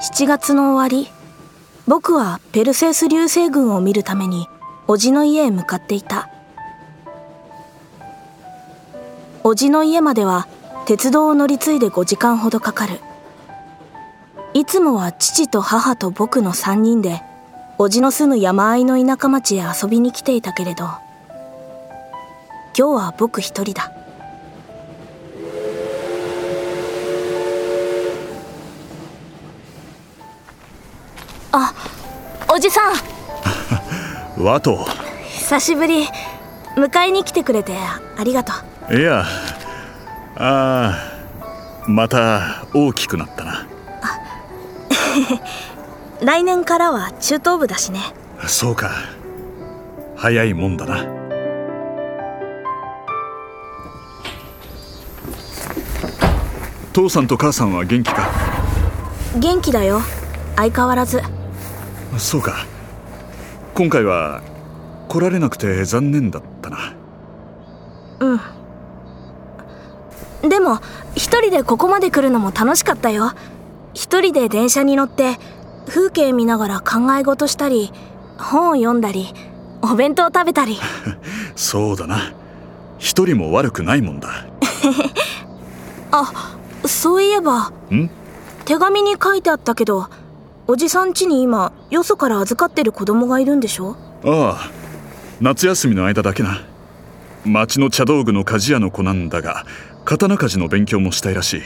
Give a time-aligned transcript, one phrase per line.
[0.00, 1.12] 7月の終わり
[1.86, 4.46] 僕はペルセウス流星群を見るために
[4.86, 6.30] 叔父の家へ向かっていた。
[9.44, 10.48] 叔父の家までは
[10.86, 12.98] 鉄道を乗り継いで5時間ほどかかる。
[14.54, 17.20] いつもは父と母と僕の3人で
[17.76, 20.84] 叔父の住む山あいの田舎町へ遊びに来ていたけれど
[22.74, 23.99] 今日は僕一人だ。
[31.52, 31.72] あ
[32.52, 32.94] おじさん。
[34.42, 34.86] ワト。
[35.28, 36.08] 久しぶり。
[36.76, 37.76] 迎えに来てくれて
[38.18, 38.52] ありがと
[38.90, 38.96] う。
[38.96, 39.24] いや
[40.36, 40.94] あ
[41.86, 43.66] また大きくなったな。
[46.22, 48.00] 来年からは中等部だしね。
[48.46, 48.90] そうか。
[50.16, 51.04] 早いもんだな。
[56.92, 58.28] 父さんと母さんは元気か？
[59.36, 60.00] 元気だよ。
[60.56, 61.22] 相変わらず
[62.18, 62.66] そうか。
[63.74, 64.42] 今回は
[65.08, 66.94] 来られなくて残念だったな。
[68.20, 68.34] う
[70.44, 70.48] ん。
[70.48, 70.80] でも
[71.14, 73.32] 一人でここまで来るのも楽しかったよ。
[73.94, 75.38] 一人で電車に乗って
[75.88, 77.92] 風景見ながら考え事したり
[78.38, 79.34] 本を読んだり
[79.82, 80.78] お弁当食べたり。
[81.56, 82.32] そうだな。
[82.98, 84.28] 一人も悪くないもんだ。
[86.12, 86.32] あ
[86.86, 88.10] そういえばん？
[88.64, 90.08] 手紙に書いてあったけど
[90.72, 93.96] おじさん家に今よそから預かってる子供がいるんでしょ？
[94.24, 94.70] ああ
[95.40, 96.60] 夏休みの間だけな。
[97.44, 99.64] 町の茶道具の鍛冶屋の子なんだが
[100.04, 101.62] 刀鍛冶の勉強もしたいらしい。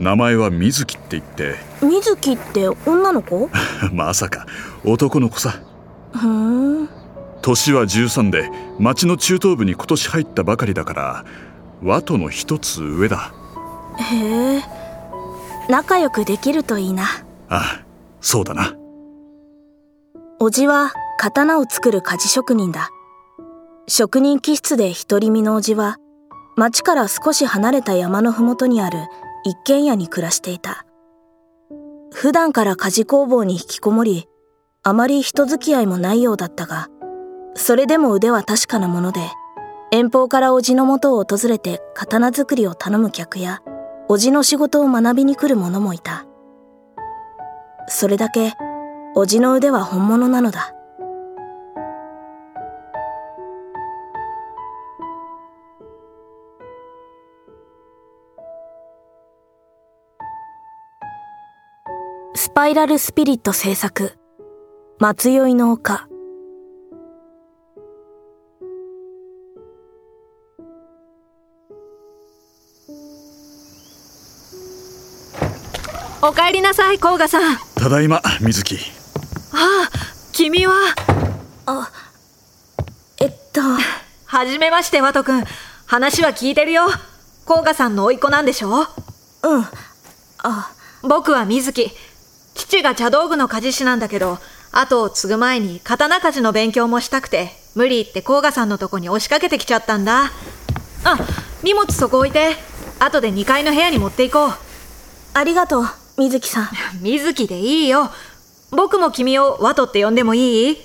[0.00, 1.56] 名前は水木って言って。
[1.82, 3.50] 水木って女の子？
[3.92, 4.46] まさか
[4.86, 5.60] 男の子さ。
[6.12, 6.88] ふん。
[7.42, 11.24] 年は13で町の中等部に今年入ったばかりだから
[11.82, 13.34] 和との一つ上だ。
[13.98, 14.62] へえ。
[15.68, 17.02] 仲良くできるといいな。
[17.50, 17.83] ああ
[18.24, 18.74] そうだな。
[20.40, 22.88] おじは刀を作る鍛冶職人だ。
[23.86, 25.98] 職人気質で独り身のおじは
[26.56, 28.98] 町から少し離れた山の麓にある
[29.44, 30.86] 一軒家に暮らしていた。
[32.14, 34.26] 普段から鍛冶工房に引きこもり
[34.82, 36.88] あまり人付き合いもないようだったが
[37.54, 39.20] それでも腕は確かなもので
[39.90, 43.62] 遠方からおじの元を訪れて刀作りを頼む客や
[44.08, 46.24] おじの仕事を学びに来る者もいた。
[47.86, 48.54] それだけ
[49.14, 50.74] おじの腕は本物なのだ。
[62.34, 64.18] スパイラルスピリット制作
[64.98, 66.08] 松酔いの丘。
[76.26, 77.58] おかえりなさい甲賀さん。
[77.74, 78.78] ただいま水木
[79.52, 79.90] ああ
[80.32, 80.72] 君は。
[81.66, 81.90] あ
[83.20, 83.60] えっと。
[84.24, 85.44] はじめましてワト君。
[85.84, 86.86] 話は聞いてるよ。
[87.44, 88.68] 甲賀さんの甥っ子なんでしょ？
[88.70, 88.86] うん。
[90.38, 90.72] あ。
[91.02, 91.90] 僕は水木
[92.54, 94.38] 父が茶道具の鍛冶師なんだけど
[94.72, 100.30] 後を継ぐ前に刀鍛冶の勉強もしたくて無理言って甲賀さんのとこに押しかけてきちゃったんだ。
[101.04, 101.18] あ
[101.62, 102.56] 荷物そこ置いて。
[102.98, 104.52] 後で2階の部屋に持っていこう。
[105.34, 105.84] ありがとう
[106.16, 106.68] 水木さん。
[107.02, 108.10] 水木でいいよ。
[108.70, 110.78] 僕も君をワトって呼んでもいい？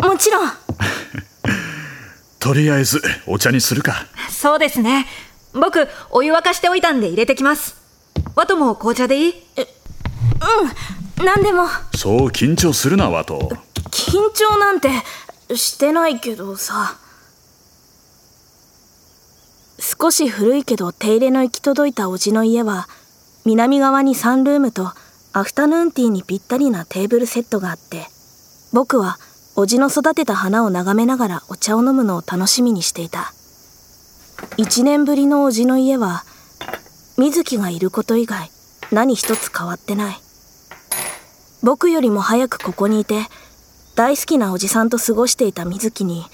[0.00, 0.50] うんもちろん。
[2.40, 4.06] とりあえずお茶にするか。
[4.30, 5.06] そうですね。
[5.52, 7.74] 僕お湯沸かしておいたんで入れてきます。
[8.34, 9.32] ワトも紅茶でいい？
[9.58, 11.68] うん何でも。
[11.94, 13.50] そう緊張するなワト。
[13.90, 14.90] 緊張なんて
[15.54, 16.96] してないけどさ。
[19.78, 22.88] 少し古いけど手入れの行き届いたおじの家は
[23.44, 24.92] 南側にサンルームと
[25.32, 28.06] アフタヌーンティーにぴったりなテーブルセットがあって
[28.72, 29.18] 僕は
[29.56, 33.32] おじの育てた花を眺めながらお茶を飲むのを楽しみにしていた。
[34.56, 36.24] 一年ぶりのおじの家は
[37.18, 38.50] 水木がいること以外
[38.90, 40.16] 何一つ変わってない。
[41.62, 43.26] 僕よりも早くここにいて
[43.96, 46.24] 大好きなおじさんと過ごしていた水木に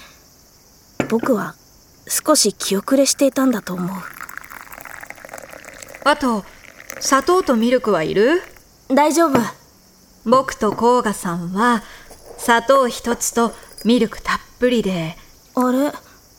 [1.09, 1.55] 僕は
[2.07, 3.97] 少し気遅れしていたんだと思う。
[6.05, 6.45] あと
[6.99, 8.41] 砂糖とミルクはいる？
[8.89, 9.39] 大丈夫。
[10.25, 11.83] 僕と甲賀さんは
[12.37, 13.53] 砂糖一つと
[13.85, 15.15] ミルクたっぷりで。
[15.55, 15.91] あれ？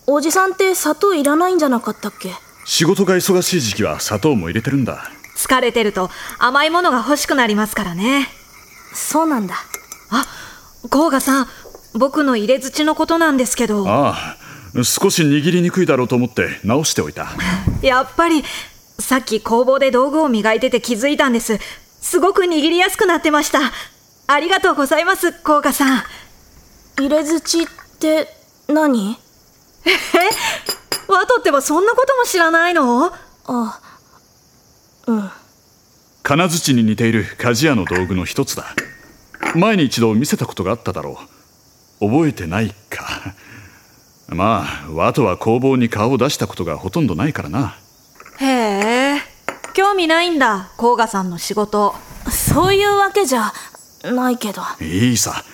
[0.06, 2.32] おじさんって砂糖いらないんじゃなかったっけ？
[2.64, 5.02] 仕事が忙しい時期は砂糖も入れてるんだ。
[5.36, 8.28] 疲れてると甘いものが欲しくなりますからね。
[8.94, 9.54] そうなんだ。
[10.10, 10.26] あ
[10.90, 11.46] 甲賀さん
[11.94, 13.88] 僕の入れ槌のことなんですけど。
[13.88, 14.36] あ
[14.76, 17.28] あ少し握りにくいだろうと思って直しておいた。
[17.82, 18.44] やっぱり
[19.00, 21.58] さっき工房で道具を磨いてて気づいたんです
[22.00, 23.60] すごく握りやすくなってました。
[24.26, 26.02] ありがとうございます、甲賀さん。
[26.98, 27.66] 入れ槌っ
[27.98, 28.28] て
[28.68, 29.16] 何？
[29.86, 29.90] え？
[31.10, 33.06] ワトってばそんなことも知らないの？
[33.46, 33.80] あ、
[35.06, 35.30] うん。
[36.22, 38.66] 金槌に似ている鍛冶屋の道具の一つだ。
[39.54, 41.18] 前に一度見せたことがあっただろ
[42.00, 42.06] う。
[42.10, 43.34] 覚えてないか。
[44.28, 47.78] まあ、ワトは工房に顔を出したことがほとんどないからな。
[48.40, 49.20] へえ、
[49.74, 51.94] 興味ないんだ、甲賀さんの仕事。
[52.30, 53.52] そういうわけじゃ
[54.04, 54.62] ないけど。
[54.80, 55.44] いいさ。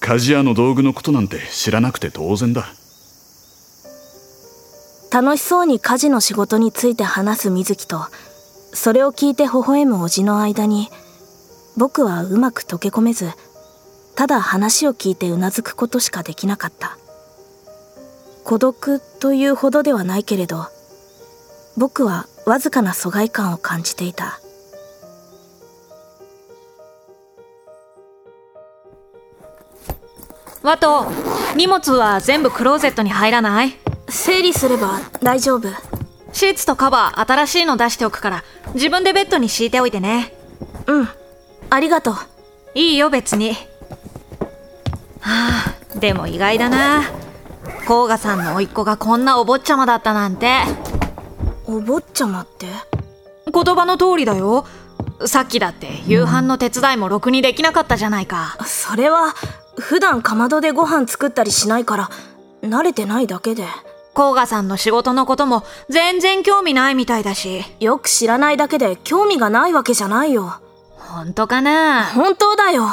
[0.00, 2.66] 鍛冶屋の道具のことなんて知らなくて当然だ。
[5.12, 8.06] 楽しそうに家事の仕事について話す水木と、
[8.72, 10.90] それを聞いて微笑む叔父の間に、
[11.76, 13.30] 僕はうまく溶け込めず、
[14.16, 16.98] ただ話を聞いてうなずくことしかできなかった。
[18.42, 20.66] 孤独というほどではないけれど、
[21.76, 24.40] 僕はわずかな疎外感を感じていた。
[30.62, 31.06] ワト、
[31.56, 33.76] 荷物は全部クローゼットに入らない？
[34.08, 35.68] 整理すれば大丈夫。
[36.32, 38.44] シーツとカバー新しいの出しておくから、
[38.74, 40.34] 自分でベッドに敷いておいてね。
[40.86, 41.08] うん。
[41.70, 42.14] ありがとう。
[42.74, 43.54] いいよ別に。
[45.20, 47.02] はあ、でも意外だな。
[47.86, 50.62] 甲賀さんの甥っ子がこんなお坊ちゃまだったなんて。
[51.66, 52.66] お坊ちゃまって？
[53.52, 54.66] 言葉の通りだよ。
[55.26, 58.56] さっきだって夕飯の手伝いもろくにできなかったじゃないか。
[58.64, 59.34] それは、
[59.78, 62.10] 普段かまどでご飯作ったりしないから、
[62.62, 63.64] 慣れてないだけで。
[64.14, 67.64] 甲賀さんの仕事のことも全然興味ないみたいだし。
[67.80, 70.60] よく知らないだけで興味がないわけじゃないよ。
[70.98, 72.06] 本当かな？
[72.06, 72.86] 本当だよ。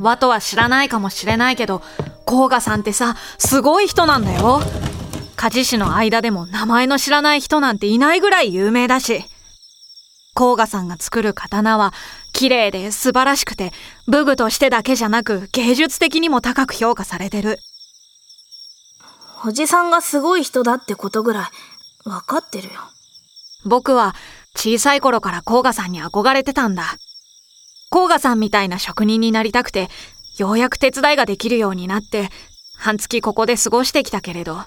[0.00, 1.82] 和とは知らないかもしれないけど、
[2.24, 4.60] 甲賀さんってさ、すごい人なんだよ。
[5.38, 9.24] 鍛冶師の間でも名前の知らない人なんていないぐらい有名だし。
[10.34, 11.94] 甲賀さんが作る刀は
[12.32, 13.72] 綺麗で素晴らしくて
[14.06, 17.60] 武具としてだけじゃなく芸術的にも高く評価されてる。
[19.46, 21.44] おじさんがすごい人だってことぐらい
[22.04, 22.74] 分かってるよ。
[23.64, 24.16] 僕は
[24.56, 26.96] 小さい頃から甲賀さんに憧れてたんだ。
[27.90, 29.88] 甲賀さんみたいな職人になりたくて、
[30.36, 32.28] ようやく手伝いができるようになって、
[32.76, 34.64] 半月ここで過ごしてきたけれど。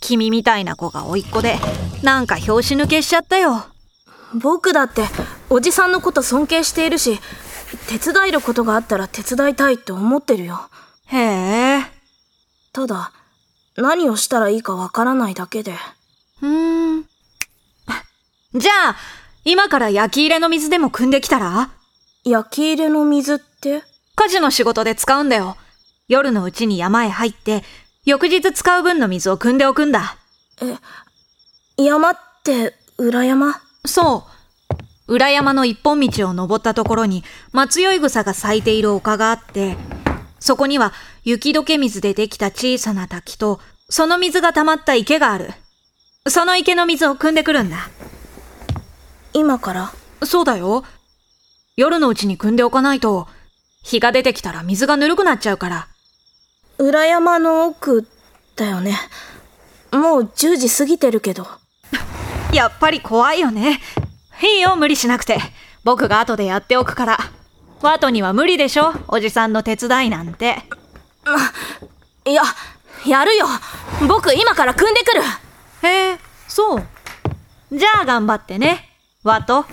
[0.00, 1.56] 君みたいな子が甥っ子で、
[2.02, 3.66] なんか拍子抜けしちゃったよ。
[4.34, 5.04] 僕だって、
[5.50, 7.18] おじさんのこと尊敬しているし、
[7.88, 10.68] 手伝えることがあったら手伝いたいって思ってるよ。
[11.06, 11.18] へ
[11.78, 11.82] え。
[12.72, 13.12] ただ、
[13.76, 15.74] 何をしたらいいかわからないだけで。
[16.42, 17.04] うーん。
[18.54, 18.96] じゃあ、
[19.44, 21.70] 今から焼き入れの水でも汲んできたら？
[22.24, 23.82] 焼き入れの水って？
[24.16, 25.56] 家事の仕事で使うんだよ。
[26.08, 27.62] 夜のうちに山へ入って、
[28.06, 30.16] 翌日使う分の水を汲んでおくんだ。
[30.62, 33.60] え、山って裏山？
[33.84, 34.28] そ
[35.08, 35.12] う。
[35.12, 39.76] 裏山の一本道を登ったところに松酔い草が咲いている丘があって、
[40.38, 40.92] そこには
[41.24, 43.58] 雪解け水でできた小さな滝と、
[43.90, 45.50] その水が溜まった池がある。
[46.28, 47.88] その池の水を汲んでくるんだ。
[49.32, 49.92] 今から？
[50.24, 50.84] そうだよ。
[51.76, 53.26] 夜のうちに汲んでおかないと、
[53.82, 55.88] 日が出てきたら水がぬるくなっちゃうから。
[56.78, 58.06] 裏山の奥
[58.56, 58.98] だよね。
[59.92, 61.46] もう10時過ぎてるけど。
[62.52, 63.80] やっぱり怖いよね。
[64.42, 65.38] いいよ、無理しなくて。
[65.84, 67.18] 僕が後でやっておくから。
[67.82, 70.62] ワトには無理でしょおじさんの手伝いなんて。
[72.26, 72.42] いや、
[73.06, 73.46] やるよ。
[74.08, 75.22] 僕今から組んでくる。
[75.88, 76.18] へえ、
[76.48, 76.82] そう。
[77.72, 78.88] じゃあ頑張ってね。
[79.22, 79.64] ワト。